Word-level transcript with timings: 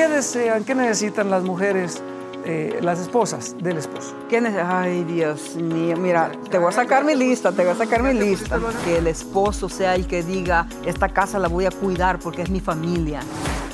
¿Qué 0.00 0.08
desean, 0.08 0.64
qué 0.64 0.74
necesitan 0.74 1.28
las 1.28 1.42
mujeres, 1.42 2.02
eh, 2.46 2.78
las 2.80 2.98
esposas 3.00 3.54
del 3.58 3.76
esposo? 3.76 4.14
¿Qué 4.30 4.38
Ay, 4.38 5.04
Dios 5.04 5.56
mío. 5.56 5.94
Mira, 5.98 6.32
te 6.50 6.56
voy 6.56 6.70
a 6.70 6.72
sacar 6.72 7.04
mi 7.04 7.14
lista, 7.14 7.52
te 7.52 7.64
voy 7.64 7.72
a 7.72 7.74
sacar 7.74 8.02
mi 8.02 8.14
lista. 8.14 8.58
Que 8.82 8.96
el 8.96 9.06
esposo 9.08 9.68
sea 9.68 9.94
el 9.94 10.06
que 10.06 10.22
diga, 10.22 10.66
esta 10.86 11.10
casa 11.10 11.38
la 11.38 11.48
voy 11.48 11.66
a 11.66 11.70
cuidar 11.70 12.18
porque 12.18 12.40
es 12.40 12.48
mi 12.48 12.60
familia. 12.60 13.20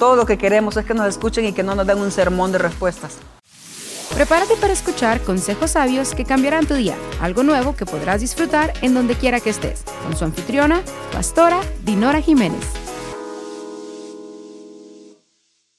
Todo 0.01 0.17
lo 0.17 0.27
que 0.27 0.37
queremos 0.37 0.77
es 0.77 0.85
que 0.85 0.95
nos 0.95 1.07
escuchen 1.07 1.45
y 1.45 1.53
que 1.53 1.63
no 1.63 1.77
nos 1.77 1.87
den 1.87 1.99
un 1.99 2.11
sermón 2.11 2.51
de 2.51 2.59
respuestas. 2.59 3.19
Prepárate 4.13 4.57
para 4.57 4.73
escuchar 4.73 5.21
consejos 5.21 5.71
sabios 5.71 6.13
que 6.13 6.25
cambiarán 6.25 6.67
tu 6.67 6.75
día, 6.75 6.97
algo 7.21 7.45
nuevo 7.45 7.77
que 7.77 7.87
podrás 7.87 8.21
disfrutar 8.21 8.73
en 8.83 8.95
donde 8.95 9.15
quiera 9.15 9.39
que 9.39 9.51
estés, 9.51 9.85
con 10.03 10.17
su 10.17 10.25
anfitriona, 10.25 10.83
pastora 11.13 11.61
Dinora 11.85 12.21
Jiménez. 12.21 12.86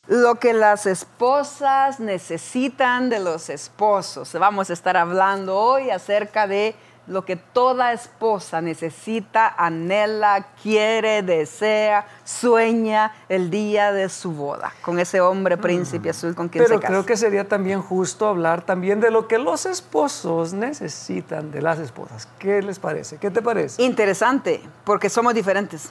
Lo 0.08 0.36
que 0.36 0.54
las 0.54 0.86
esposas 0.86 2.00
necesitan 2.00 3.10
de 3.10 3.20
los 3.20 3.50
esposos. 3.50 4.32
Vamos 4.40 4.70
a 4.70 4.74
estar 4.74 4.96
hablando 4.96 5.58
hoy 5.58 5.90
acerca 5.90 6.48
de 6.48 6.76
lo 7.08 7.26
que 7.26 7.36
toda 7.38 7.94
esposa 7.94 8.62
necesita, 8.62 9.48
anhela, 9.58 10.48
quiere, 10.62 11.24
desea, 11.24 12.06
sueña 12.24 13.14
el 13.30 13.50
día 13.50 13.92
de 13.92 14.10
su 14.10 14.34
boda 14.34 14.74
con 14.82 15.00
ese 15.00 15.22
hombre 15.22 15.58
príncipe 15.58 16.10
azul 16.10 16.36
con 16.36 16.50
quien 16.50 16.64
Pero 16.66 16.76
se 16.76 16.82
casa. 16.82 16.94
creo 16.94 17.06
que 17.06 17.18
sería 17.18 17.48
también 17.48 17.82
justo 17.82 18.28
hablar 18.28 18.62
también 18.62 19.00
de 19.00 19.10
lo 19.10 19.28
que 19.28 19.38
los 19.38 19.66
esposos 19.66 20.54
necesitan 20.54 21.52
de 21.52 21.62
las 21.62 21.80
esposas. 21.80 22.28
¿Qué 22.40 22.62
les 22.62 22.80
parece? 22.80 23.18
¿Qué 23.18 23.32
te 23.32 23.42
parece? 23.42 23.82
Interesante, 23.82 24.62
porque 24.84 25.10
somos 25.10 25.34
diferentes, 25.34 25.90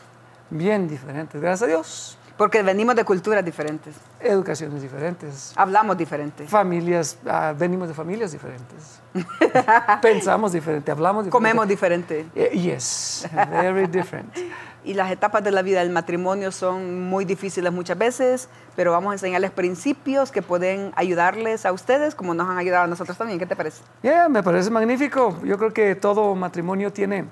Bien 0.48 0.86
diferentes, 0.86 1.40
gracias 1.40 1.62
a 1.62 1.66
Dios. 1.66 2.18
Porque 2.36 2.62
venimos 2.62 2.94
de 2.96 3.04
culturas 3.04 3.44
diferentes, 3.44 3.94
Educaciones 4.20 4.82
diferentes. 4.82 5.52
hablamos 5.56 5.96
diferente, 5.96 6.46
Familias, 6.46 7.18
ah, 7.26 7.54
venimos 7.56 7.88
de 7.88 7.94
familias 7.94 8.32
diferentes. 8.32 9.00
Pensamos 10.02 10.52
diferente, 10.52 10.90
hablamos 10.90 11.24
diferente. 11.24 11.30
comemos 11.32 11.68
diferente. 11.68 12.26
Eh, 12.34 12.50
Yes, 12.58 13.26
very 13.50 13.86
different. 13.86 14.34
Y 14.84 14.94
las 14.94 15.10
etapas 15.10 15.42
de 15.42 15.50
la 15.50 15.62
vida 15.62 15.80
del 15.80 15.90
matrimonio 15.90 16.52
son 16.52 17.08
muy 17.08 17.24
difíciles 17.24 17.72
muchas 17.72 17.98
veces, 17.98 18.48
pero 18.76 18.92
vamos 18.92 19.10
a 19.10 19.14
enseñarles 19.14 19.50
principios 19.50 20.30
que 20.30 20.42
pueden 20.42 20.92
ayudarles 20.94 21.66
a 21.66 21.72
ustedes 21.72 22.14
como 22.14 22.34
nos 22.34 22.48
han 22.48 22.56
ayudado 22.56 22.84
a 22.84 22.86
nosotros 22.86 23.18
también. 23.18 23.40
¿Qué 23.40 23.46
te 23.46 23.56
parece? 23.56 23.82
Yeah, 24.02 24.28
me 24.28 24.44
parece 24.44 24.70
magnífico. 24.70 25.40
Yo 25.42 25.58
creo 25.58 25.72
que 25.72 25.96
todo 25.96 26.36
matrimonio 26.36 26.92
tiene 26.92 27.24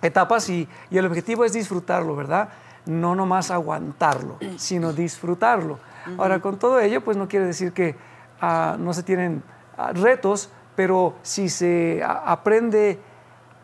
etapas 0.00 0.48
y, 0.48 0.66
y 0.88 0.96
el 0.96 1.04
objetivo 1.04 1.44
es 1.44 1.52
disfrutarlo, 1.52 2.16
¿verdad? 2.16 2.48
No 2.86 3.14
nomás 3.14 3.50
aguantarlo, 3.50 4.36
sino 4.56 4.92
disfrutarlo. 4.92 5.78
Ahora, 6.18 6.40
con 6.40 6.58
todo 6.58 6.80
ello, 6.80 7.02
pues 7.02 7.16
no 7.16 7.26
quiere 7.28 7.46
decir 7.46 7.72
que 7.72 7.96
ah, 8.40 8.76
no 8.78 8.92
se 8.92 9.02
tienen 9.02 9.42
ah, 9.78 9.92
retos, 9.94 10.50
pero 10.76 11.14
si 11.22 11.48
se 11.48 12.02
a- 12.04 12.30
aprende 12.30 12.98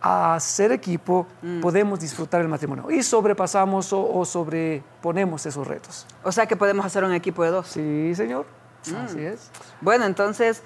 a 0.03 0.39
ser 0.41 0.73
equipo, 0.73 1.27
podemos 1.61 2.01
disfrutar 2.01 2.41
el 2.41 2.49
matrimonio 2.49 2.91
y 2.91 3.03
sobrepasamos 3.03 3.93
o, 3.93 4.01
o 4.19 4.25
sobreponemos 4.25 5.45
esos 5.45 5.67
retos. 5.67 6.07
O 6.23 6.33
sea 6.33 6.47
que 6.47 6.57
podemos 6.57 6.87
hacer 6.87 7.05
un 7.05 7.13
equipo 7.13 7.45
de 7.45 7.51
dos. 7.51 7.67
Sí, 7.67 8.15
señor. 8.15 8.47
Así 9.05 9.21
es. 9.21 9.51
Bueno, 9.83 10.07
entonces, 10.07 10.63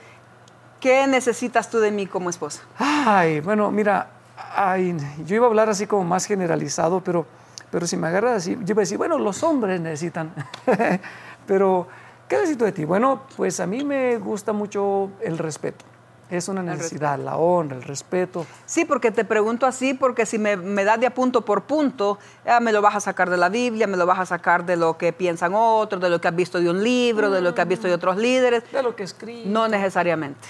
¿qué 0.79 1.05
necesitas 1.09 1.69
tú 1.69 1.81
de 1.81 1.91
mí 1.91 2.07
como 2.07 2.31
esposa? 2.31 2.63
Ay, 2.79 3.41
bueno, 3.41 3.73
mira, 3.73 4.07
ay, 4.55 4.97
yo 5.27 5.35
iba 5.35 5.47
a 5.47 5.49
hablar 5.49 5.69
así 5.69 5.89
como 5.89 6.05
más 6.05 6.27
generalizado, 6.27 7.01
pero, 7.01 7.27
pero 7.75 7.89
si 7.89 7.97
me 7.97 8.07
agarras 8.07 8.37
así, 8.37 8.57
yo 8.61 8.71
iba 8.71 8.83
a 8.83 8.85
decir, 8.85 8.97
bueno, 8.97 9.19
los 9.19 9.43
hombres 9.43 9.81
necesitan. 9.81 10.33
pero, 11.49 11.89
¿qué 12.29 12.37
necesito 12.37 12.65
de 12.65 12.71
ti? 12.71 12.85
Bueno, 12.85 13.23
pues 13.37 13.59
a 13.59 13.67
mí 13.67 13.83
me 13.83 14.17
gusta 14.19 14.53
mucho 14.53 15.11
el 15.21 15.39
respeto. 15.39 15.85
Es 16.31 16.47
una 16.47 16.63
necesidad, 16.63 17.19
la 17.19 17.37
honra, 17.37 17.75
el 17.75 17.83
respeto. 17.83 18.47
Sí, 18.65 18.85
porque 18.85 19.11
te 19.11 19.25
pregunto 19.25 19.67
así, 19.67 19.93
porque 19.93 20.25
si 20.25 20.39
me, 20.39 20.57
me 20.57 20.85
das 20.85 21.01
de 21.01 21.07
a 21.07 21.15
punto 21.15 21.41
por 21.41 21.65
punto, 21.65 22.21
ah, 22.47 22.61
me 22.61 22.71
lo 22.71 22.81
vas 22.81 22.95
a 22.95 23.01
sacar 23.01 23.29
de 23.29 23.39
la 23.39 23.49
Biblia, 23.49 23.89
me 23.89 23.97
lo 23.97 24.07
vas 24.07 24.21
a 24.21 24.27
sacar 24.27 24.65
de 24.65 24.77
lo 24.77 24.97
que 24.97 25.13
piensan 25.13 25.55
otros, 25.57 26.01
de 26.01 26.11
lo 26.11 26.21
que 26.21 26.29
has 26.29 26.37
visto 26.37 26.61
de 26.61 26.71
un 26.71 26.81
libro, 26.81 27.29
de 27.29 27.41
lo 27.41 27.57
que 27.57 27.61
has 27.61 27.67
visto 27.67 27.89
de 27.89 27.95
otros 27.95 28.17
líderes. 28.17 28.63
De 28.71 28.85
lo 28.85 28.95
que 28.95 29.03
escribo. 29.03 29.51
No 29.51 29.67
necesariamente. 29.67 30.47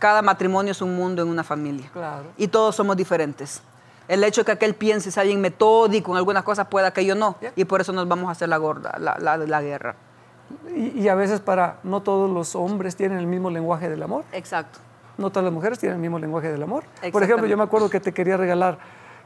Cada 0.00 0.22
matrimonio 0.22 0.72
es 0.72 0.82
un 0.82 0.96
mundo 0.96 1.22
en 1.22 1.28
una 1.28 1.44
familia. 1.44 1.88
Claro. 1.92 2.32
Y 2.36 2.48
todos 2.48 2.74
somos 2.74 2.96
diferentes. 2.96 3.62
El 4.08 4.22
hecho 4.24 4.42
de 4.42 4.44
que 4.46 4.52
aquel 4.52 4.74
piense 4.74 5.08
es 5.08 5.18
alguien 5.18 5.40
metódico 5.40 6.10
en 6.12 6.18
algunas 6.18 6.42
cosas, 6.42 6.66
pueda 6.68 6.92
que 6.92 7.04
yo 7.04 7.14
no. 7.14 7.36
Yeah. 7.40 7.52
Y 7.56 7.64
por 7.64 7.80
eso 7.80 7.92
nos 7.92 8.06
vamos 8.06 8.28
a 8.28 8.32
hacer 8.32 8.48
la 8.48 8.56
gorda, 8.58 8.94
la, 8.98 9.16
la- 9.18 9.36
la 9.38 9.62
guerra. 9.62 9.94
Y, 10.76 11.00
y 11.00 11.08
a 11.08 11.14
veces 11.14 11.40
para, 11.40 11.76
no 11.84 12.02
todos 12.02 12.30
los 12.30 12.54
hombres 12.54 12.96
tienen 12.96 13.18
el 13.18 13.26
mismo 13.26 13.48
lenguaje 13.50 13.88
del 13.88 14.02
amor. 14.02 14.24
Exacto. 14.32 14.78
No 15.16 15.30
todas 15.30 15.44
las 15.44 15.52
mujeres 15.54 15.78
tienen 15.78 15.96
el 15.96 16.02
mismo 16.02 16.18
lenguaje 16.18 16.50
del 16.50 16.62
amor. 16.62 16.84
Por 17.12 17.22
ejemplo, 17.22 17.46
yo 17.46 17.56
me 17.56 17.62
acuerdo 17.62 17.88
que 17.88 18.00
te 18.00 18.12
quería 18.12 18.36
regalar, 18.36 18.78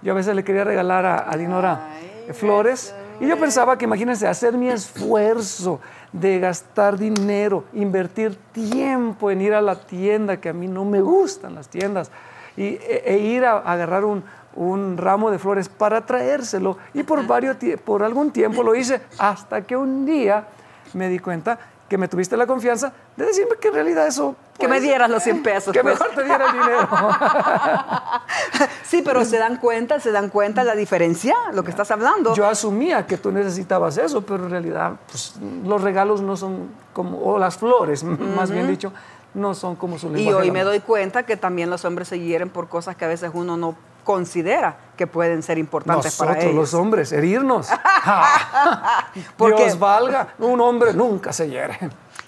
yo 0.03 0.13
a 0.13 0.15
veces 0.15 0.37
le 0.37 0.45
quería 0.45 0.63
regalar 0.65 1.05
a, 1.07 1.31
a 1.31 1.37
Dinora 1.37 1.89
flores 2.35 2.95
y 3.21 3.27
yo 3.27 3.39
pensaba 3.39 3.77
que, 3.79 3.87
imagínense, 3.87 4.29
hacer 4.29 4.53
mi 4.57 4.69
esfuerzo 4.69 5.81
de 6.13 6.39
gastar 6.39 6.99
dinero, 6.99 7.65
invertir 7.73 8.37
tiempo 8.53 9.31
en 9.31 9.41
ir 9.41 9.55
a 9.55 9.61
la 9.63 9.75
tienda, 9.81 10.37
que 10.39 10.51
a 10.51 10.53
mí 10.53 10.69
no 10.69 10.85
me 10.85 11.01
gustan 11.01 11.55
las 11.55 11.69
tiendas, 11.69 12.11
y, 12.57 12.65
e, 12.75 13.03
e 13.07 13.19
ir 13.19 13.45
a, 13.45 13.53
a 13.59 13.73
agarrar 13.73 14.05
un, 14.05 14.23
un 14.55 14.97
ramo 14.97 15.31
de 15.31 15.39
flores 15.39 15.69
para 15.69 16.05
traérselo. 16.05 16.79
Y 16.95 17.03
por, 17.03 17.27
varios, 17.27 17.57
por 17.85 18.03
algún 18.03 18.31
tiempo 18.31 18.63
lo 18.63 18.75
hice, 18.75 19.01
hasta 19.19 19.63
que 19.63 19.77
un 19.77 20.05
día 20.05 20.47
me 20.95 21.09
di 21.09 21.19
cuenta 21.19 21.59
que 21.89 21.97
me 21.97 22.07
tuviste 22.07 22.37
la 22.37 22.47
confianza 22.47 22.93
de 23.17 23.25
decirme 23.25 23.57
que 23.61 23.69
en 23.69 23.75
realidad 23.75 24.07
eso... 24.07 24.37
Que 24.59 24.69
me 24.69 24.81
dieras 24.81 25.09
los 25.09 25.23
100 25.23 25.43
pesos. 25.43 25.73
que 25.73 25.81
pues. 25.81 25.99
mejor 25.99 26.15
te 26.15 26.25
diera 26.25 26.47
el 26.47 26.53
dinero. 26.53 26.89
Sí, 28.89 29.03
pero 29.05 29.23
se 29.27 29.37
dan 29.37 29.59
cuenta, 29.59 30.01
se 30.01 30.13
dan 30.13 30.31
cuenta 30.31 30.65
la 30.65 30.75
diferencia, 30.75 31.35
lo 31.53 31.63
que 31.63 31.71
estás 31.71 31.91
hablando. 31.91 32.35
Yo 32.35 32.47
asumía 32.47 33.07
que 33.07 33.19
tú 33.19 33.31
necesitabas 33.31 33.99
eso, 33.99 34.23
pero 34.23 34.45
en 34.45 34.51
realidad 34.51 34.93
pues, 35.07 35.35
los 35.63 35.83
regalos 35.83 36.23
no 36.23 36.39
son 36.39 36.71
como, 36.95 37.19
o 37.21 37.39
las 37.39 37.59
flores, 37.59 38.03
más 38.37 38.51
bien 38.51 38.67
dicho, 38.67 38.91
no 39.35 39.55
son 39.55 39.77
como 39.77 39.99
su 39.99 40.09
lenguaje. 40.09 40.31
y 40.31 40.33
hoy 40.33 40.51
me 40.51 40.65
doy 40.65 40.81
cuenta 40.81 41.25
que 41.25 41.37
también 41.37 41.69
los 41.69 41.85
hombres 41.85 42.09
se 42.09 42.19
hieren 42.19 42.49
por 42.49 42.69
cosas 42.71 42.97
que 42.97 43.05
a 43.05 43.09
veces 43.09 43.31
uno 43.35 43.59
no 43.59 43.77
considera 44.09 44.75
que 44.97 45.07
pueden 45.07 45.43
ser 45.43 45.59
importantes 45.59 46.17
para 46.17 46.31
Nosotros 46.31 46.45
ellos. 46.51 46.55
los 46.73 46.73
hombres, 46.73 47.13
herirnos. 47.13 47.69
Porque- 49.37 49.65
Dios 49.67 49.79
valga, 49.79 50.29
un 50.39 50.59
hombre 50.63 50.95
nunca 50.95 51.31
se 51.31 51.47
hiere. 51.51 51.79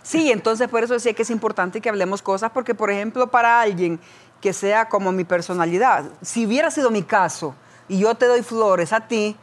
Sí, 0.02 0.30
entonces 0.30 0.68
por 0.68 0.84
eso 0.84 0.92
decía 0.92 1.14
que 1.14 1.22
es 1.22 1.30
importante 1.30 1.80
que 1.80 1.88
hablemos 1.88 2.20
cosas, 2.20 2.50
porque 2.52 2.74
por 2.74 2.90
ejemplo 2.90 3.28
para 3.28 3.62
alguien 3.62 3.98
que 4.42 4.52
sea 4.52 4.90
como 4.90 5.10
mi 5.10 5.24
personalidad, 5.24 6.04
si 6.20 6.44
hubiera 6.46 6.70
sido 6.70 6.90
mi 6.90 7.02
caso 7.02 7.54
y 7.88 7.98
yo 8.00 8.14
te 8.14 8.26
doy 8.26 8.42
flores 8.42 8.92
a 8.92 9.00
ti 9.08 9.34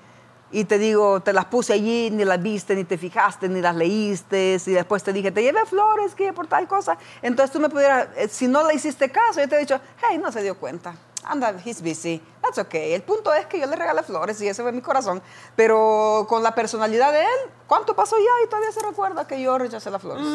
y 0.51 0.65
te 0.65 0.77
digo, 0.77 1.19
te 1.21 1.33
las 1.33 1.45
puse 1.45 1.73
allí, 1.73 2.11
ni 2.11 2.23
las 2.23 2.39
viste, 2.39 2.75
ni 2.75 2.83
te 2.83 2.99
fijaste, 2.99 3.49
ni 3.49 3.61
las 3.61 3.75
leíste, 3.75 4.57
y 4.63 4.71
después 4.73 5.01
te 5.03 5.11
dije, 5.11 5.31
te 5.31 5.41
llevé 5.41 5.65
flores, 5.65 6.13
que 6.13 6.31
por 6.33 6.45
tal 6.45 6.67
cosa, 6.67 6.99
entonces 7.23 7.51
tú 7.51 7.59
me 7.59 7.67
pudieras, 7.69 8.09
eh, 8.15 8.27
si 8.29 8.47
no 8.47 8.65
le 8.67 8.75
hiciste 8.75 9.09
caso, 9.09 9.41
yo 9.41 9.49
te 9.49 9.55
he 9.55 9.59
dicho, 9.59 9.79
hey, 10.07 10.19
no 10.21 10.31
se 10.31 10.43
dio 10.43 10.55
cuenta. 10.55 10.93
Anda, 11.29 11.55
he's 11.63 11.81
busy. 11.81 12.21
That's 12.41 12.57
okay. 12.57 12.93
El 12.93 13.03
punto 13.03 13.33
es 13.33 13.45
que 13.45 13.59
yo 13.59 13.67
le 13.67 13.75
regalé 13.75 14.03
flores 14.03 14.41
y 14.41 14.47
ese 14.47 14.63
fue 14.63 14.71
mi 14.71 14.81
corazón. 14.81 15.21
Pero 15.55 16.25
con 16.29 16.43
la 16.43 16.55
personalidad 16.55 17.11
de 17.11 17.21
él, 17.21 17.51
¿cuánto 17.67 17.95
pasó 17.95 18.17
ya? 18.17 18.45
Y 18.45 18.49
todavía 18.49 18.71
se 18.71 18.81
recuerda 18.81 19.27
que 19.27 19.41
yo 19.41 19.57
rechacé 19.57 19.91
las 19.91 20.01
flores. 20.01 20.25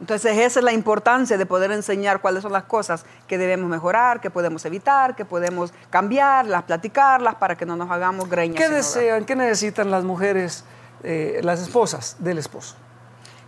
Entonces 0.00 0.36
esa 0.36 0.60
es 0.60 0.64
la 0.64 0.72
importancia 0.72 1.38
de 1.38 1.46
poder 1.46 1.72
enseñar 1.72 2.20
cuáles 2.20 2.42
son 2.42 2.52
las 2.52 2.64
cosas 2.64 3.06
que 3.26 3.38
debemos 3.38 3.70
mejorar, 3.70 4.20
que 4.20 4.30
podemos 4.30 4.64
evitar, 4.64 5.16
que 5.16 5.24
podemos 5.24 5.72
cambiarlas, 5.90 6.64
platicarlas 6.64 7.36
para 7.36 7.56
que 7.56 7.64
no 7.64 7.76
nos 7.76 7.90
hagamos 7.90 8.28
greñas. 8.28 8.62
¿Qué 8.62 8.68
desean, 8.68 9.24
qué 9.24 9.34
necesitan 9.34 9.90
las 9.90 10.04
mujeres, 10.04 10.64
eh, 11.02 11.40
las 11.42 11.60
esposas 11.60 12.16
del 12.18 12.38
esposo? 12.38 12.76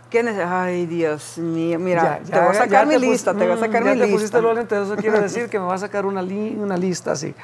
¿Qué 0.09 0.23
nece- 0.23 0.45
Ay, 0.47 0.85
Dios 0.85 1.37
mío. 1.37 1.77
Mira, 1.79 2.21
Ya, 2.23 2.33
te 2.33 2.39
voy 2.39 2.49
a 2.49 2.53
ya, 2.53 2.59
sacar 2.59 2.69
ya 2.69 2.85
mi 2.85 2.93
te 2.93 2.99
pus- 2.99 3.07
lista, 3.09 3.33
te 3.33 3.39
voy 3.43 3.51
a 3.51 3.55
Mm, 3.55 3.59
sacar 3.59 3.83
ya 3.83 3.91
mi 3.93 3.99
te 3.99 4.05
lista. 4.05 4.11
pusiste 4.15 4.41
lo 4.41 4.57
entonces 4.57 4.87
eso 4.93 4.95
quiere 5.01 5.19
decir 5.21 5.49
que 5.49 5.59
me 5.59 5.65
va 5.65 5.73
a 5.73 5.77
sacar 5.77 6.05
una, 6.05 6.21
li- 6.21 6.55
una 6.57 6.77
lista 6.77 7.11
así. 7.11 7.35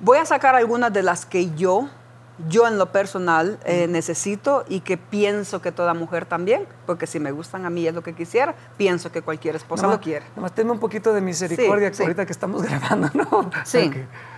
Voy 0.00 0.18
a 0.18 0.24
sacar 0.24 0.54
algunas 0.56 0.92
de 0.92 1.02
las 1.04 1.24
que 1.24 1.50
yo, 1.54 1.88
yo 2.48 2.66
en 2.66 2.76
lo 2.76 2.90
personal 2.90 3.60
eh, 3.64 3.86
necesito 3.86 4.64
y 4.68 4.80
que 4.80 4.96
pienso 4.96 5.62
que 5.62 5.70
toda 5.70 5.94
mujer 5.94 6.24
también, 6.26 6.66
porque 6.86 7.06
si 7.06 7.20
me 7.20 7.30
gustan 7.30 7.66
a 7.66 7.70
mí 7.70 7.86
es 7.86 7.94
lo 7.94 8.02
que 8.02 8.14
quisiera, 8.14 8.54
pienso 8.76 9.12
que 9.12 9.22
cualquier 9.22 9.54
esposa 9.54 9.82
Nomás- 9.84 9.98
lo 9.98 10.00
quiere. 10.02 10.24
Nomás 10.34 10.52
tenme 10.52 10.72
un 10.72 10.80
poquito 10.80 11.12
de 11.12 11.20
misericordia 11.20 11.90
Sí, 11.90 11.94
sí. 11.98 12.02
ahorita 12.02 12.26
que 12.26 12.32
estamos 12.32 12.62
grabando, 12.68 13.10
¿no? 13.14 13.50
Sí, 13.64 13.86
Ok. 13.86 13.96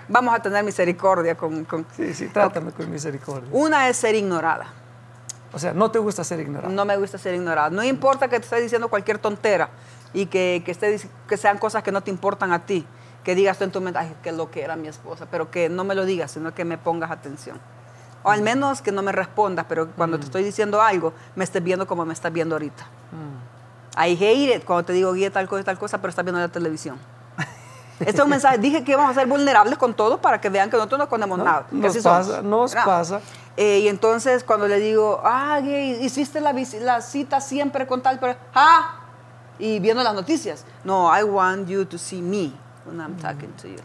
vamos 0.09 0.35
a 0.35 0.41
tener 0.41 0.63
misericordia 0.65 1.35
con... 1.35 1.65
con- 1.65 1.87
Sí, 1.97 2.13
sí, 2.13 2.27
trátame 2.29 2.73
con 2.73 2.91
misericordia. 2.91 3.49
Una 3.53 3.89
es 3.89 3.97
ser 3.97 4.15
ignorada. 4.17 4.67
O 5.55 5.59
sea, 5.59 5.73
no 5.73 5.91
te 5.91 5.99
gusta 6.01 6.25
ser 6.25 6.41
ignorado. 6.41 6.73
No 6.73 6.85
me 6.85 6.97
gusta 6.97 7.17
ser 7.17 7.35
ignorada. 7.35 7.71
No 7.71 7.85
importa 7.85 8.29
que 8.29 8.39
te 8.39 8.45
esté 8.45 8.61
diciendo 8.61 8.89
cualquier 8.89 9.19
tontera 9.19 9.71
y 10.13 10.27
que, 10.27 10.63
que, 10.65 11.01
que 11.29 11.37
sean 11.37 11.59
cosas 11.59 11.83
que 11.83 11.93
no 11.93 12.01
te 12.01 12.11
importan 12.11 12.53
a 12.53 12.67
ti. 12.67 12.85
Que 13.23 13.35
digas 13.35 13.57
tú 13.57 13.65
en 13.65 13.71
tu 13.71 13.81
mente, 13.81 13.99
ay, 13.99 14.15
que 14.23 14.33
lo 14.33 14.51
que 14.51 14.63
era 14.63 14.77
mi 14.77 14.89
esposa, 14.89 15.27
pero 15.31 15.51
que 15.51 15.69
no 15.69 15.85
me 15.85 15.95
lo 15.95 16.05
digas, 16.05 16.33
sino 16.33 16.53
que 16.53 16.65
me 16.65 16.77
pongas 16.77 17.11
atención. 17.11 17.59
O 18.23 18.31
al 18.31 18.43
menos 18.43 18.83
que 18.83 18.91
no 18.91 19.03
me 19.03 19.13
respondas, 19.13 19.67
pero 19.69 19.89
cuando 19.91 20.19
te 20.19 20.25
estoy 20.25 20.43
diciendo 20.43 20.83
algo, 20.83 21.13
me 21.37 21.45
estés 21.45 21.63
viendo 21.63 21.87
como 21.87 22.05
me 22.05 22.13
estás 22.13 22.33
viendo 22.33 22.55
ahorita. 22.57 22.85
I 23.97 24.13
hate 24.13 24.57
it 24.57 24.65
cuando 24.65 24.85
te 24.85 24.93
digo 24.93 25.13
guía 25.13 25.31
tal 25.31 25.49
cosa, 25.49 25.63
tal 25.63 25.79
cosa, 25.79 25.99
pero 25.99 26.11
estás 26.11 26.25
viendo 26.25 26.41
la 26.41 26.49
televisión. 26.49 26.99
Este 28.01 28.13
es 28.13 28.21
un 28.21 28.31
mensaje. 28.31 28.59
Dije 28.59 28.85
que 28.85 28.93
íbamos 28.93 29.11
a 29.11 29.15
ser 29.15 29.27
vulnerables 29.27 29.79
con 29.79 29.95
todo 29.95 30.21
para 30.21 30.41
que 30.41 30.49
vean 30.49 30.69
que 30.71 30.77
nosotros 30.77 30.99
no 30.99 31.05
escondemos 31.05 31.39
nada. 31.39 31.67
que 31.69 31.77
Nos 31.77 31.91
así 31.91 32.01
somos. 32.01 32.27
pasa, 32.29 32.43
nos 32.43 32.75
pasa. 32.75 33.21
Eh, 33.57 33.81
y 33.81 33.89
entonces 33.89 34.43
cuando 34.43 34.67
le 34.67 34.79
digo, 34.81 35.21
ah, 35.25 35.61
hiciste 35.61 36.41
la, 36.41 36.53
la 36.81 37.01
cita 37.01 37.41
siempre 37.41 37.87
con 37.87 38.03
tal, 38.03 38.19
pero, 38.19 38.37
ah, 38.55 38.97
y 39.59 39.79
viendo 39.79 40.03
las 40.03 40.15
noticias. 40.15 40.65
No, 40.83 41.17
I 41.17 41.23
want 41.23 41.69
you 41.69 41.85
to 41.85 41.97
see 41.99 42.21
me 42.21 42.53
when 42.85 43.01
I'm 43.01 43.17
talking 43.17 43.53
to 43.63 43.69
you. 43.69 43.77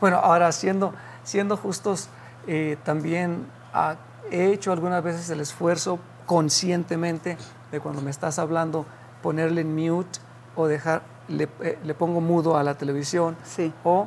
Bueno, 0.00 0.16
ahora 0.16 0.50
siendo, 0.50 0.92
siendo 1.22 1.56
justos, 1.56 2.08
eh, 2.48 2.76
también 2.82 3.46
ah, 3.72 3.94
he 4.32 4.52
hecho 4.52 4.72
algunas 4.72 5.02
veces 5.04 5.30
el 5.30 5.40
esfuerzo 5.40 6.00
conscientemente 6.26 7.36
de 7.70 7.80
cuando 7.80 8.02
me 8.02 8.10
estás 8.10 8.38
hablando 8.40 8.84
ponerle 9.22 9.60
en 9.60 9.74
mute 9.76 10.18
o 10.56 10.66
dejar, 10.66 11.02
le, 11.28 11.48
eh, 11.60 11.78
le 11.84 11.94
pongo 11.94 12.20
mudo 12.20 12.56
a 12.56 12.62
la 12.62 12.74
televisión 12.74 13.36
Sí. 13.44 13.72
o, 13.84 14.06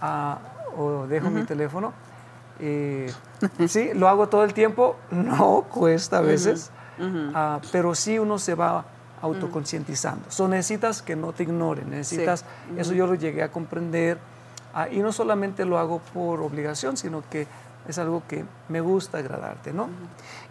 ah, 0.00 0.38
o 0.76 1.06
dejo 1.06 1.30
mi 1.30 1.42
teléfono. 1.44 1.92
Eh, 2.60 3.12
sí, 3.68 3.90
lo 3.94 4.08
hago 4.08 4.28
todo 4.28 4.44
el 4.44 4.52
tiempo, 4.54 4.96
no 5.10 5.62
cuesta 5.72 6.18
a 6.18 6.20
veces, 6.20 6.70
ah, 7.34 7.60
pero 7.70 7.94
sí 7.94 8.18
uno 8.18 8.38
se 8.38 8.54
va 8.54 8.84
autoconcientizando. 9.22 10.30
So, 10.30 10.48
necesitas 10.48 11.02
que 11.02 11.16
no 11.16 11.32
te 11.32 11.42
ignoren, 11.44 11.90
necesitas, 11.90 12.44
eso 12.76 12.92
yo 12.94 13.06
lo 13.06 13.14
llegué 13.14 13.42
a 13.42 13.50
comprender 13.50 14.18
ah, 14.74 14.88
y 14.88 14.98
no 14.98 15.12
solamente 15.12 15.64
lo 15.64 15.78
hago 15.78 16.00
por 16.12 16.40
obligación, 16.40 16.96
sino 16.96 17.22
que 17.30 17.46
es 17.88 17.98
algo 17.98 18.22
que 18.28 18.44
me 18.68 18.80
gusta 18.80 19.18
agradarte, 19.18 19.72
¿no? 19.72 19.88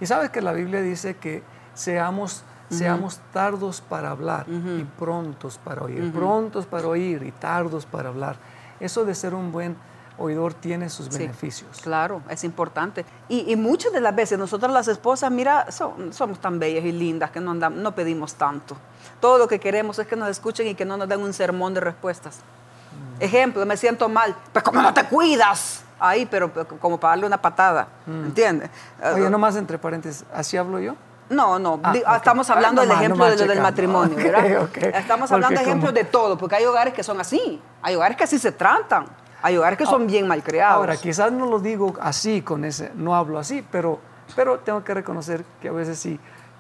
Y 0.01 0.05
sabes 0.05 0.29
que 0.31 0.41
la 0.41 0.53
Biblia 0.53 0.81
dice 0.81 1.15
que 1.17 1.43
seamos, 1.75 2.43
seamos 2.69 3.19
tardos 3.33 3.81
para 3.81 4.11
hablar 4.11 4.45
y 4.47 4.83
prontos 4.97 5.57
para 5.63 5.83
oír, 5.83 6.11
prontos 6.11 6.65
para 6.65 6.87
oír 6.87 7.23
y 7.23 7.31
tardos 7.31 7.85
para 7.85 8.09
hablar. 8.09 8.35
Eso 8.79 9.05
de 9.05 9.15
ser 9.15 9.33
un 9.33 9.51
buen 9.51 9.75
oidor 10.19 10.53
tiene 10.53 10.89
sus 10.89 11.05
Sí, 11.07 11.19
beneficios. 11.19 11.79
Claro, 11.81 12.21
es 12.29 12.43
importante. 12.43 13.05
Y, 13.29 13.51
y 13.51 13.55
muchas 13.55 13.91
de 13.93 14.01
las 14.01 14.15
veces 14.15 14.37
nosotras 14.39 14.71
las 14.71 14.87
esposas, 14.87 15.31
mira, 15.31 15.71
son- 15.71 16.11
somos 16.11 16.39
tan 16.39 16.57
bellas 16.59 16.83
y 16.85 16.91
lindas 16.91 17.29
que 17.31 17.39
no, 17.39 17.53
andam- 17.53 17.75
no 17.75 17.93
pedimos 17.93 18.33
tanto. 18.33 18.75
Todo 19.21 19.37
lo 19.37 19.47
que 19.47 19.59
queremos 19.59 19.97
es 19.99 20.07
que 20.07 20.15
nos 20.15 20.27
escuchen 20.29 20.67
y 20.67 20.75
que 20.75 20.85
no 20.85 20.97
nos 20.97 21.07
den 21.07 21.21
un 21.21 21.33
sermón 21.33 21.73
de 21.75 21.81
respuestas. 21.81 22.37
Mm. 22.39 23.21
Ejemplo, 23.23 23.65
me 23.65 23.77
siento 23.77 24.09
mal. 24.09 24.35
Pues 24.51 24.63
como 24.63 24.81
no 24.81 24.91
te 24.93 25.03
cuidas. 25.05 25.83
Ahí, 25.99 26.25
pero, 26.27 26.51
pero 26.53 26.67
como 26.79 26.99
para 26.99 27.11
darle 27.11 27.25
una 27.27 27.41
patada. 27.41 27.87
¿Entiendes? 28.07 28.69
Mm. 28.99 29.15
Oye, 29.15 29.25
Eh, 29.27 29.29
nomás 29.29 29.55
entre 29.55 29.77
paréntesis, 29.77 30.25
¿así 30.33 30.57
hablo 30.57 30.79
yo? 30.79 30.95
No, 31.29 31.59
no, 31.59 31.79
Ah, 31.83 31.93
estamos 32.17 32.49
Ah, 32.49 32.53
hablando 32.53 32.81
del 32.81 32.89
nomás- 32.89 33.01
ejemplo 33.01 33.25
nomás 33.25 33.39
de 33.39 33.45
lo 33.45 33.53
del 33.53 33.61
matrimonio, 33.61 34.15
Ok, 34.17 34.23
¿verdad? 34.23 34.61
ok. 34.63 34.77
Estamos 34.77 35.31
hablando 35.31 35.59
de 35.59 35.65
ejemplos 35.65 35.91
como- 35.91 35.99
de 35.99 36.03
todo, 36.05 36.37
porque 36.37 36.55
hay 36.55 36.65
hogares 36.65 36.93
que 36.93 37.03
son 37.03 37.19
así, 37.19 37.61
hay 37.81 37.95
hogares 37.95 38.17
que 38.17 38.23
así 38.23 38.39
se 38.39 38.51
tratan, 38.51 39.05
hay 39.41 39.57
hogares 39.57 39.77
que 39.77 39.85
son 39.85 40.07
bien 40.07 40.27
malcriados. 40.27 40.77
Ahora, 40.77 40.95
quizás 40.97 41.31
no 41.31 41.45
lo 41.45 41.59
digo 41.59 41.93
así, 42.01 42.41
con 42.41 42.65
ese, 42.65 42.91
no 42.95 43.15
hablo 43.15 43.39
así, 43.39 43.65
pero, 43.71 43.99
pero 44.35 44.59
tengo 44.59 44.83
que 44.83 44.93
reconocer 44.93 45.43
que 45.61 45.69
a 45.69 45.71
veces 45.73 45.99
sí 45.99 46.19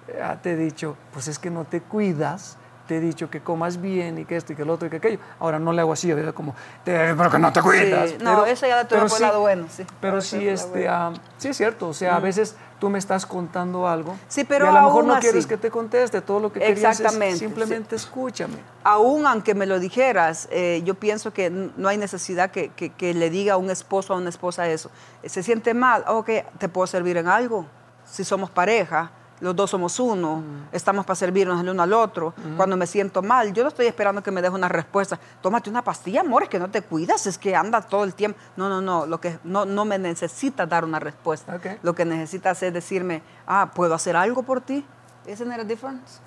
eh, 0.09 0.37
te 0.41 0.51
he 0.53 0.55
dicho, 0.55 0.95
pues 1.11 1.27
es 1.27 1.37
que 1.39 1.49
no 1.49 1.65
te 1.65 1.81
cuidas, 1.81 2.57
te 2.87 2.97
he 2.97 2.99
dicho 2.99 3.29
que 3.29 3.41
comas 3.41 3.81
bien 3.81 4.17
y 4.17 4.25
que 4.25 4.35
esto 4.37 4.53
y 4.53 4.55
que 4.55 4.65
lo 4.65 4.73
otro 4.73 4.87
y 4.87 4.89
que 4.89 4.97
aquello. 4.97 5.19
Ahora 5.39 5.59
no 5.59 5.73
le 5.73 5.81
hago 5.81 5.93
así, 5.93 6.11
¿verdad? 6.13 6.33
Como, 6.33 6.55
te, 6.83 7.13
pero 7.15 7.29
que 7.29 7.37
no 7.39 7.51
te 7.53 7.61
cuidas. 7.61 8.09
Sí, 8.11 8.17
no, 8.21 8.45
eso 8.45 8.65
ya 8.65 8.77
lo 8.81 8.87
tuve 8.87 8.99
pero 8.99 9.09
por 9.09 9.21
lado 9.21 9.39
bueno, 9.41 9.67
sí. 9.69 9.85
Pero 10.01 10.21
sí, 10.21 10.47
este, 10.47 10.87
ah, 10.87 11.11
sí 11.37 11.49
es 11.49 11.57
cierto, 11.57 11.89
o 11.89 11.93
sea, 11.93 12.15
a 12.15 12.19
veces 12.19 12.55
tú 12.79 12.89
me 12.89 12.99
estás 12.99 13.25
contando 13.25 13.87
algo 13.87 14.15
Sí, 14.27 14.43
pero 14.43 14.65
y 14.65 14.67
a 14.69 14.71
lo 14.71 14.81
mejor 14.83 15.03
no 15.05 15.13
así. 15.13 15.21
quieres 15.21 15.47
que 15.47 15.57
te 15.57 15.69
conteste, 15.71 16.21
todo 16.21 16.39
lo 16.39 16.53
que 16.53 16.59
querías 16.59 16.93
es 16.93 16.99
Exactamente, 17.01 17.37
simplemente 17.39 17.95
escúchame. 17.95 18.55
aún 18.83 19.25
aunque 19.25 19.53
me 19.55 19.65
lo 19.65 19.79
dijeras, 19.79 20.47
eh, 20.51 20.81
yo 20.85 20.93
pienso 20.93 21.33
que 21.33 21.49
no 21.49 21.87
hay 21.89 21.97
necesidad 21.97 22.51
que, 22.51 22.69
que- 22.69 22.91
que 22.91 23.13
le 23.13 23.29
diga 23.29 23.55
a 23.55 23.57
un 23.57 23.69
esposo 23.69 24.13
a 24.13 24.17
una 24.17 24.29
esposa 24.29 24.67
eso. 24.67 24.89
Se 25.25 25.41
siente 25.43 25.73
mal, 25.73 26.03
ok, 26.07 26.29
te 26.59 26.69
puedo 26.69 26.87
servir 26.87 27.17
en 27.17 27.27
algo. 27.27 27.65
Si 28.05 28.23
somos 28.23 28.49
pareja, 28.49 29.11
los 29.39 29.55
dos 29.55 29.69
somos 29.69 29.99
uno, 29.99 30.41
estamos 30.71 31.05
para 31.05 31.15
servirnos 31.15 31.61
el 31.61 31.69
uno 31.69 31.83
al 31.83 31.93
otro. 31.93 32.33
Cuando 32.55 32.75
me 32.75 32.87
siento 32.87 33.21
mal, 33.21 33.53
yo 33.53 33.63
no 33.63 33.69
estoy 33.69 33.85
esperando 33.85 34.23
que 34.23 34.31
me 34.31 34.41
des 34.41 34.51
una 34.51 34.67
respuesta. 34.67 35.19
Tómate 35.41 35.69
una 35.69 35.83
pastilla, 35.83 36.21
amor, 36.21 36.43
es 36.43 36.49
que 36.49 36.59
no 36.59 36.69
te 36.69 36.81
cuidas, 36.81 37.27
es 37.27 37.37
que 37.37 37.55
anda 37.55 37.81
todo 37.81 38.03
el 38.03 38.13
tiempo. 38.13 38.39
No, 38.55 38.69
no, 38.69 38.81
no, 38.81 39.05
lo 39.05 39.19
que, 39.19 39.39
no, 39.43 39.65
no 39.65 39.85
me 39.85 39.99
necesitas 39.99 40.67
dar 40.67 40.83
una 40.83 40.99
respuesta. 40.99 41.55
Ok. 41.55 41.65
Lo 41.83 41.93
que 41.93 42.05
necesitas 42.05 42.61
es 42.63 42.73
decirme, 42.73 43.21
ah, 43.45 43.71
¿puedo 43.73 43.93
hacer 43.93 44.15
algo 44.15 44.43
por 44.43 44.61
ti? 44.61 44.85
Isn't 45.27 45.53
it 45.53 45.59
a 45.59 45.63
difference? 45.63 46.19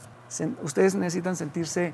ustedes 0.63 0.95
necesitan 0.95 1.35
sentirse 1.35 1.93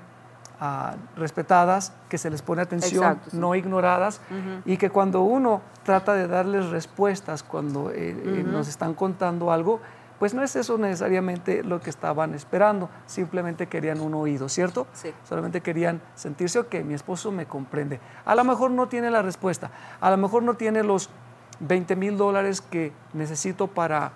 ah, 0.61 0.97
respetadas, 1.17 1.93
que 2.09 2.19
se 2.19 2.29
les 2.29 2.43
pone 2.43 2.63
atención, 2.63 3.03
Exacto, 3.03 3.31
sí. 3.31 3.37
no 3.39 3.55
ignoradas, 3.55 4.21
y 4.65 4.77
que 4.77 4.91
cuando 4.91 5.23
uno 5.23 5.63
trata 5.85 6.13
de 6.13 6.29
darles 6.29 6.69
respuestas, 6.69 7.43
cuando 7.43 7.91
eh, 7.91 8.11
eh, 8.11 8.45
nos 8.47 8.69
están 8.69 8.93
contando 8.95 9.51
algo, 9.51 9.81
pues 10.19 10.33
no 10.35 10.43
es 10.43 10.57
eso 10.57 10.79
necesariamente 10.79 11.63
lo 11.63 11.81
que 11.81 11.91
estaban 11.91 12.35
esperando, 12.35 12.89
simplemente 13.07 13.67
querían 13.67 14.01
un 14.01 14.15
oído, 14.15 14.49
¿cierto? 14.49 14.87
Sí. 14.93 15.13
Solamente 15.29 15.61
querían 15.61 16.01
sentirse, 16.15 16.59
ok, 16.59 16.77
mi 16.85 16.95
esposo 16.95 17.31
me 17.33 17.47
comprende. 17.47 18.01
A 18.25 18.35
lo 18.35 18.45
mejor 18.45 18.71
no 18.71 18.89
tiene 18.89 19.11
la 19.11 19.23
respuesta, 19.23 19.71
a 20.01 20.11
lo 20.11 20.17
mejor 20.17 20.43
no 20.43 20.55
tiene 20.55 20.83
los 20.83 21.11
20 21.61 21.97
mil 21.97 22.17
dólares 22.19 22.61
que 22.61 22.93
necesito 23.13 23.67
para, 23.67 24.13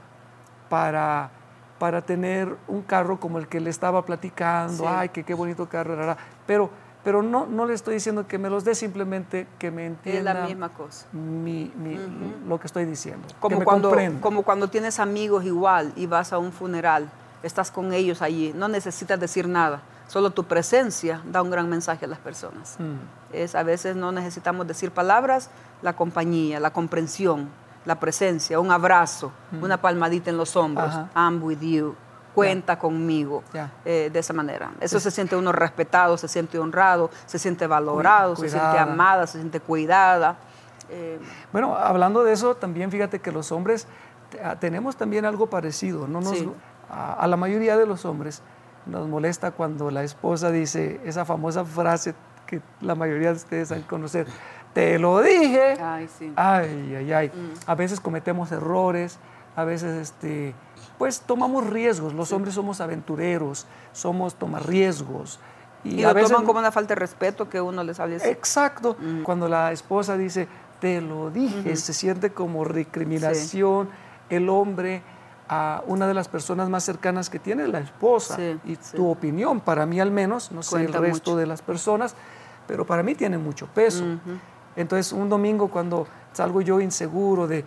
para, 0.68 1.30
para 1.78 2.02
tener 2.02 2.56
un 2.68 2.82
carro 2.82 3.18
como 3.20 3.38
el 3.38 3.48
que 3.48 3.60
le 3.60 3.70
estaba 3.70 4.04
platicando, 4.04 4.84
Sí. 4.84 4.88
ay, 4.88 5.08
que 5.10 5.24
qué 5.24 5.34
bonito 5.34 5.68
carro, 5.68 5.96
rara. 5.96 6.16
pero, 6.46 6.70
pero 7.04 7.22
no, 7.22 7.46
no 7.46 7.66
le 7.66 7.74
estoy 7.74 7.94
diciendo 7.94 8.26
que 8.26 8.38
me 8.38 8.50
los 8.50 8.64
dé, 8.64 8.74
simplemente 8.74 9.46
que 9.58 9.70
me 9.70 9.84
Es 9.86 9.90
entienda 9.92 10.34
la 10.34 10.46
misma 10.46 10.68
cosa. 10.70 11.06
mi- 11.12 11.72
mi- 11.76 11.98
lo 12.46 12.58
que 12.60 12.66
estoy 12.66 12.84
diciendo, 12.84 13.26
que 13.28 13.34
Como 13.40 13.58
me 13.60 13.64
cuando, 13.64 13.88
comprenda. 13.88 14.20
como 14.20 14.42
cuando 14.42 14.68
tienes 14.68 14.98
amigos 15.00 15.44
igual 15.44 15.92
y 15.96 16.06
vas 16.06 16.32
a 16.32 16.38
un 16.38 16.52
funeral, 16.52 17.10
estás 17.42 17.70
con 17.70 17.92
ellos 17.92 18.20
allí, 18.22 18.52
no 18.54 18.68
necesitas 18.68 19.18
decir 19.18 19.48
nada, 19.48 19.80
solo 20.08 20.30
tu 20.30 20.44
presencia 20.44 21.22
da 21.24 21.40
un 21.40 21.50
gran 21.50 21.68
mensaje 21.68 22.04
a 22.04 22.08
las 22.08 22.18
personas. 22.18 22.76
Mm. 22.78 23.34
Es, 23.34 23.54
a 23.54 23.62
veces 23.62 23.96
no 23.96 24.12
necesitamos 24.12 24.66
decir 24.66 24.90
palabras, 24.90 25.48
la 25.82 25.94
compañía, 25.94 26.60
la 26.60 26.72
comprensión, 26.72 27.48
la 27.86 27.98
presencia, 27.98 28.60
un 28.60 28.70
abrazo, 28.72 29.32
una 29.62 29.80
palmadita 29.80 30.28
en 30.28 30.36
los 30.36 30.54
hombros. 30.56 30.92
I'm 31.16 31.42
with 31.42 31.60
you, 31.60 31.94
cuenta 32.34 32.78
conmigo, 32.78 33.42
Ya. 33.52 33.72
eh, 33.84 34.10
de 34.12 34.18
esa 34.18 34.32
manera. 34.32 34.70
Eso 34.80 35.00
se 35.00 35.10
siente 35.10 35.36
uno 35.36 35.52
respetado, 35.52 36.16
se 36.16 36.28
siente 36.28 36.58
honrado, 36.58 37.10
se 37.26 37.38
siente 37.38 37.66
valorado, 37.66 38.36
se 38.36 38.48
siente 38.48 38.68
cuidada. 38.68 38.82
amada, 38.92 39.26
se 39.26 39.38
siente 39.38 39.60
cuidada. 39.60 40.36
Eh, 40.88 41.18
Bueno, 41.52 41.76
hablando 41.76 42.24
de 42.24 42.32
eso, 42.32 42.54
también 42.56 42.90
fíjate 42.90 43.18
que 43.20 43.30
los 43.32 43.52
hombres 43.52 43.86
ah, 44.44 44.56
tenemos 44.58 44.96
también 44.96 45.24
algo 45.24 45.48
parecido. 45.48 46.06
No 46.08 46.20
nos, 46.20 46.38
Sí. 46.38 46.50
a, 46.90 47.12
a 47.14 47.26
la 47.26 47.36
mayoría 47.36 47.76
de 47.76 47.86
los 47.86 48.04
hombres 48.04 48.42
nos 48.86 49.06
molesta 49.08 49.50
cuando 49.52 49.90
la 49.90 50.02
esposa 50.02 50.50
dice 50.50 51.00
esa 51.04 51.24
famosa 51.24 51.64
frase 51.64 52.14
que 52.46 52.60
la 52.80 52.94
mayoría 52.96 53.28
de 53.30 53.36
ustedes 53.36 53.70
han 53.70 53.82
conocer. 53.82 54.26
Te 54.72 54.98
lo 54.98 55.20
dije. 55.20 55.76
Ay, 55.80 56.08
sí. 56.18 56.32
Ay, 56.36 56.94
ay, 56.98 57.12
ay. 57.12 57.32
A 57.66 57.74
veces 57.74 58.00
cometemos 58.00 58.50
errores, 58.52 59.18
a 59.56 59.64
veces 59.64 59.96
este, 59.96 60.54
pues 60.98 61.20
tomamos 61.20 61.66
riesgos. 61.68 62.14
Los 62.14 62.32
hombres 62.32 62.54
somos 62.54 62.80
aventureros, 62.80 63.66
somos 63.92 64.34
tomar 64.34 64.66
riesgos. 64.66 65.38
Y, 65.82 66.02
a 66.02 66.08
lo 66.08 66.14
veces 66.14 66.30
toman 66.30 66.46
como 66.46 66.58
una 66.58 66.72
falta 66.72 66.94
de 66.94 67.00
respeto 67.00 67.48
que 67.48 67.60
uno 67.60 67.82
les 67.82 67.98
hable 68.00 68.16
así. 68.16 68.28
Exacto. 68.28 68.96
Cuando 69.22 69.48
la 69.48 69.72
esposa 69.72 70.16
dice, 70.16 70.46
te 70.80 71.00
lo 71.00 71.30
dije, 71.30 71.74
se 71.76 71.92
siente 71.92 72.32
como 72.32 72.64
recriminación. 72.64 73.88
El 74.28 74.48
hombre, 74.48 75.02
a 75.48 75.82
una 75.86 76.06
de 76.06 76.14
las 76.14 76.28
personas 76.28 76.68
más 76.68 76.84
cercanas 76.84 77.28
que 77.30 77.38
tiene, 77.38 77.66
la 77.66 77.80
esposa. 77.80 78.36
Sí, 78.36 78.60
y 78.64 78.76
sí. 78.76 78.96
tu 78.96 79.08
opinión, 79.10 79.60
para 79.60 79.86
mí 79.86 79.98
al 80.00 80.12
menos, 80.12 80.52
no 80.52 80.62
sé 80.62 80.70
Cuenta 80.70 80.98
el 80.98 81.04
resto 81.04 81.32
mucho. 81.32 81.40
de 81.40 81.46
las 81.46 81.62
personas, 81.62 82.14
pero 82.68 82.86
para 82.86 83.02
mí 83.02 83.16
tiene 83.16 83.38
mucho 83.38 83.66
peso. 83.66 84.04
Entonces, 84.76 85.12
un 85.12 85.28
domingo 85.28 85.68
cuando 85.68 86.06
salgo 86.32 86.60
yo 86.60 86.80
inseguro 86.80 87.48
de, 87.48 87.64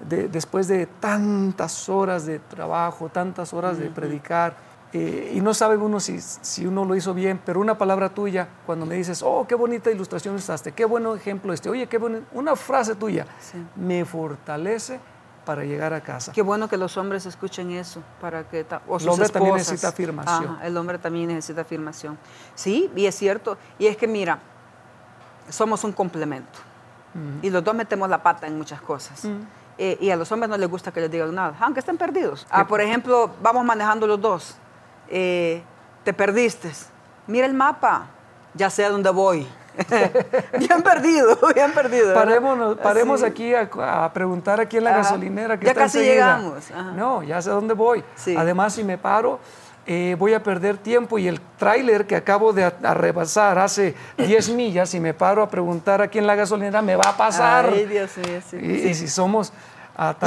de- 0.00 0.28
después 0.28 0.68
de 0.68 0.86
tantas 0.86 1.88
horas 1.88 2.26
de 2.26 2.38
trabajo, 2.38 3.08
tantas 3.08 3.52
horas 3.52 3.78
de 3.78 3.88
predicar, 3.90 4.56
eh, 4.92 5.32
y 5.34 5.40
no 5.40 5.52
sabe 5.52 5.76
uno 5.76 5.98
si, 6.00 6.20
si 6.20 6.64
uno 6.66 6.84
lo 6.84 6.94
hizo 6.94 7.12
bien, 7.12 7.40
pero 7.44 7.60
una 7.60 7.76
palabra 7.76 8.08
tuya, 8.10 8.48
cuando 8.64 8.86
me 8.86 8.94
dices, 8.94 9.22
oh, 9.22 9.44
qué 9.46 9.54
bonita 9.54 9.90
ilustración 9.90 10.34
usaste, 10.36 10.72
qué 10.72 10.84
buen 10.84 11.06
ejemplo 11.16 11.52
este, 11.52 11.68
oye, 11.68 11.86
qué 11.88 11.98
buena, 11.98 12.20
una 12.32 12.54
frase 12.56 12.94
tuya, 12.94 13.26
me 13.74 14.04
fortalece 14.04 15.00
para 15.44 15.64
llegar 15.64 15.92
a 15.92 16.00
casa. 16.00 16.32
Qué 16.32 16.42
bueno 16.42 16.68
que 16.68 16.76
los 16.76 16.96
hombres 16.96 17.24
escuchen 17.26 17.70
eso 17.70 18.02
para 18.20 18.48
que 18.48 18.66
o 18.88 18.94
El 18.96 19.00
sus 19.00 19.08
hombre 19.12 19.28
también 19.28 19.54
esposas. 19.56 19.72
necesita 19.74 19.88
afirmación. 19.88 20.54
Ajá, 20.56 20.66
el 20.66 20.76
hombre 20.76 20.98
también 20.98 21.28
necesita 21.28 21.60
afirmación. 21.60 22.18
Sí, 22.56 22.90
y 22.96 23.06
es 23.06 23.14
cierto. 23.14 23.56
Y 23.78 23.86
es 23.86 23.96
que 23.96 24.08
mira, 24.08 24.40
somos 25.48 25.84
un 25.84 25.92
complemento. 25.92 26.58
Y 27.42 27.48
los 27.50 27.62
dos 27.64 27.74
metemos 27.74 28.10
la 28.10 28.22
pata 28.22 28.46
en 28.46 28.58
muchas 28.58 28.80
cosas. 28.82 29.22
Eh, 29.78 29.98
y 30.00 30.10
a 30.10 30.16
los 30.16 30.30
hombres 30.32 30.48
no 30.48 30.56
les 30.56 30.68
gusta 30.68 30.92
que 30.92 31.00
les 31.00 31.10
digan 31.10 31.34
nada, 31.34 31.56
aunque 31.60 31.80
estén 31.80 31.98
perdidos. 31.98 32.46
Ah, 32.50 32.66
por 32.66 32.80
ejemplo, 32.80 33.30
vamos 33.42 33.64
manejando 33.64 34.06
los 34.06 34.20
dos. 34.20 34.56
Eh, 35.08 35.62
te 36.04 36.12
perdiste. 36.12 36.72
Mira 37.26 37.46
el 37.46 37.54
mapa, 37.54 38.06
ya 38.54 38.70
sé 38.70 38.84
a 38.84 38.90
dónde 38.90 39.10
voy. 39.10 39.46
bien 40.58 40.82
perdido, 40.82 41.38
bien 41.54 41.72
perdido. 41.72 42.14
Paremos, 42.14 42.78
paremos 42.78 43.22
aquí 43.22 43.54
a, 43.54 44.10
preguntar 44.14 44.60
aquí 44.60 44.78
en 44.78 44.84
la 44.84 44.96
gasolinera 44.96 45.58
que 45.58 45.66
ya 45.66 45.74
casi 45.74 45.98
llegamos. 45.98 46.70
No, 46.94 47.22
ya 47.22 47.42
sé 47.42 47.50
a 47.50 47.54
dónde 47.54 47.74
voy. 47.74 48.02
Además, 48.36 48.74
si 48.74 48.84
me 48.84 48.96
paro, 48.96 49.38
eh, 49.86 50.16
voy 50.18 50.34
a 50.34 50.42
perder 50.42 50.78
tiempo 50.78 51.18
y 51.18 51.28
el 51.28 51.40
tráiler 51.58 52.06
que 52.06 52.16
acabo 52.16 52.52
de 52.52 52.68
rebasar 52.70 53.58
hace 53.58 53.94
10 54.18 54.50
millas, 54.50 54.90
si 54.90 55.00
me 55.00 55.14
paro 55.14 55.42
a 55.42 55.48
preguntar 55.48 56.02
aquí 56.02 56.18
en 56.18 56.26
la 56.26 56.34
gasolinera, 56.34 56.82
me 56.82 56.96
va 56.96 57.10
a 57.10 57.16
pasar. 57.16 57.70
Ay, 57.72 57.86
Dios 57.86 58.10
mío, 58.18 58.40
sí, 58.48 58.56
y, 58.56 58.94
si 58.94 59.08
somos... 59.08 59.52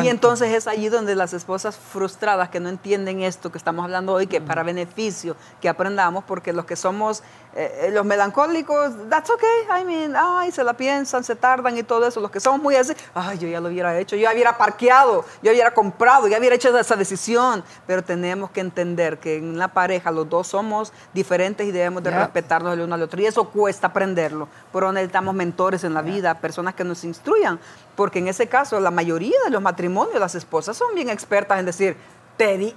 y 0.02 0.08
entonces 0.10 0.54
es 0.54 0.68
allí 0.68 0.90
donde 0.90 1.16
las 1.16 1.34
esposas 1.34 1.78
frustradas 1.78 2.50
que 2.50 2.60
no 2.60 2.70
entienden 2.70 3.22
esto 3.22 3.52
que 3.52 3.58
estamos 3.58 3.84
hablando 3.84 4.14
hoy, 4.14 4.26
que 4.26 4.42
para 4.42 4.64
beneficio 4.64 5.36
que 5.62 5.70
aprendamos, 5.70 6.24
porque 6.24 6.54
los 6.54 6.66
que 6.66 6.76
somos 6.76 7.22
eh, 7.56 7.88
eh, 7.88 7.92
los 7.92 8.06
melancólicos, 8.06 8.94
that's 9.10 9.28
okay, 9.32 9.82
I 9.82 9.84
mean, 9.84 10.16
ay, 10.16 10.52
se 10.52 10.64
la 10.64 10.74
piensan, 10.74 11.24
se 11.24 11.36
tardan 11.36 11.76
y 11.78 11.82
todo 11.82 12.08
eso. 12.08 12.20
Los 12.20 12.30
que 12.30 12.40
somos 12.40 12.62
muy 12.62 12.76
así, 12.76 12.94
ay, 13.16 13.40
yo 13.40 13.48
ya 13.48 13.60
lo 13.60 13.70
hubiera 13.70 13.98
hecho, 13.98 14.16
yo 14.16 14.24
ya 14.24 14.34
hubiera 14.34 14.56
parqueado, 14.56 15.26
yo 15.42 15.52
hubiera 15.52 15.74
comprado, 15.74 16.28
ya 16.28 16.38
hubiera 16.38 16.56
hecho 16.56 16.78
esa 16.78 16.96
decisión. 16.96 17.64
Pero 17.88 18.04
tenemos 18.04 18.52
que 18.52 18.62
entender 18.62 19.18
que 19.18 19.38
en 19.38 19.58
la 19.58 19.68
pareja 19.68 20.12
los 20.12 20.30
dos 20.30 20.48
somos 20.48 20.94
diferentes 21.12 21.68
y 21.68 21.72
debemos 21.72 22.04
de 22.04 22.12
respetarnos 22.12 22.74
el 22.74 22.82
uno 22.82 22.94
al 22.94 23.02
otro. 23.02 23.20
Y 23.20 23.26
eso 23.26 23.50
cuesta 23.50 23.88
aprenderlo. 23.88 24.48
Pero 24.72 24.92
necesitamos 24.92 25.34
mentores 25.34 25.84
en 25.84 25.96
la 25.96 26.04
vida, 26.04 26.36
personas 26.36 26.76
que 26.76 26.84
nos 26.84 27.04
instruyan. 27.04 27.60
Porque 27.96 28.20
en 28.20 28.28
ese 28.28 28.48
caso, 28.48 28.80
la 28.80 28.92
mayoría 28.92 29.36
de 29.44 29.50
los 29.50 29.59
matrimonios, 29.62 30.20
las 30.20 30.36
esposas 30.36 30.78
son 30.78 30.94
bien 30.96 31.10
expertas 31.10 31.60
en 31.60 31.66
decir, 31.66 31.98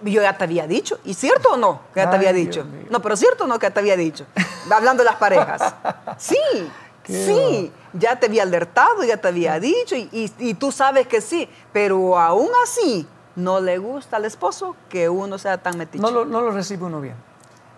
yo 0.02 0.22
ya 0.22 0.36
te 0.36 0.44
había 0.44 0.66
dicho. 0.66 0.98
¿Y 1.04 1.14
cierto 1.14 1.50
o 1.52 1.56
no 1.56 1.80
que 1.94 2.00
ya 2.00 2.10
te 2.10 2.16
había 2.16 2.32
dicho? 2.32 2.66
No, 2.90 3.00
pero 3.00 3.16
cierto 3.16 3.44
o 3.44 3.46
no 3.46 3.58
que 3.58 3.66
ya 3.66 3.70
te 3.74 3.80
había 3.80 3.96
dicho. 3.96 4.26
Hablando 4.70 5.02
de 5.02 5.10
las 5.10 5.16
parejas. 5.16 5.74
Sí, 6.18 6.36
sí. 7.04 7.72
Ya 7.94 8.18
te 8.18 8.26
había 8.26 8.44
alertado, 8.44 9.02
ya 9.02 9.16
te 9.16 9.28
había 9.28 9.58
dicho 9.58 9.96
y, 9.96 10.54
tú 10.58 10.70
sabes 10.70 11.06
que 11.06 11.20
sí. 11.20 11.48
Pero 11.72 12.18
aún 12.18 12.50
así 12.62 13.06
no 13.34 13.60
le 13.60 13.78
gusta 13.78 14.16
al 14.16 14.24
esposo 14.24 14.76
que 14.88 15.08
uno 15.08 15.38
sea 15.38 15.58
tan 15.58 15.78
metido. 15.78 16.02
No 16.02 16.10
lo, 16.10 16.24
no 16.24 16.40
lo 16.40 16.50
recibe 16.50 16.84
uno 16.84 17.00
bien. 17.00 17.16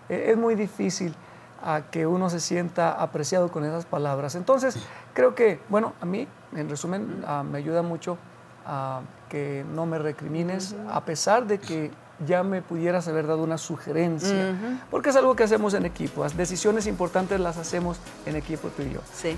E, 0.09 0.31
es 0.31 0.37
muy 0.37 0.55
difícil 0.55 1.15
a 1.63 1.81
que 1.89 2.05
uno 2.05 2.29
se 2.29 2.39
sienta 2.39 2.91
apreciado 2.91 3.51
con 3.51 3.65
esas 3.65 3.85
palabras. 3.85 4.35
Entonces, 4.35 4.77
creo 5.13 5.33
que, 5.33 5.59
bueno, 5.69 5.93
a 6.01 6.05
mí, 6.05 6.27
en 6.53 6.69
resumen, 6.69 7.23
ah, 7.25 7.43
me 7.43 7.57
ayuda 7.57 7.81
mucho 7.81 8.17
a 8.65 9.01
que 9.29 9.65
no 9.73 9.85
me 9.85 9.99
recrimines, 9.99 10.75
a 10.89 11.03
pesar 11.05 11.45
de 11.47 11.59
que 11.59 11.91
ya 12.25 12.43
me 12.43 12.61
pudieras 12.61 13.07
haber 13.07 13.27
dado 13.27 13.43
una 13.43 13.57
sugerencia, 13.57 14.55
porque 14.89 15.09
es 15.09 15.15
algo 15.15 15.35
que 15.35 15.43
hacemos 15.43 15.73
en 15.73 15.85
equipo. 15.85 16.23
Las 16.23 16.37
decisiones 16.37 16.87
importantes 16.87 17.39
las 17.39 17.57
hacemos 17.57 17.97
en 18.25 18.35
equipo 18.35 18.69
tú 18.69 18.83
y 18.83 18.93
yo. 18.93 19.01
Sí. 19.13 19.35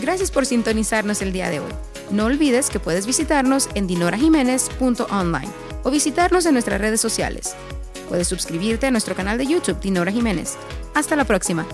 Gracias 0.00 0.30
por 0.30 0.44
sintonizarnos 0.44 1.22
el 1.22 1.32
día 1.32 1.48
de 1.48 1.60
hoy. 1.60 1.72
No 2.10 2.26
olvides 2.26 2.68
que 2.68 2.80
puedes 2.80 3.06
visitarnos 3.06 3.68
en 3.74 3.86
dinorajiménez.online 3.86 5.48
o 5.82 5.90
visitarnos 5.90 6.44
en 6.46 6.52
nuestras 6.52 6.80
redes 6.80 7.00
sociales. 7.00 7.54
Puedes 8.08 8.28
suscribirte 8.28 8.86
a 8.86 8.90
nuestro 8.90 9.14
canal 9.14 9.38
de 9.38 9.46
YouTube 9.46 9.80
Dinora 9.80 10.12
Jiménez. 10.12 10.56
Hasta 10.94 11.16
la 11.16 11.24
próxima. 11.24 11.64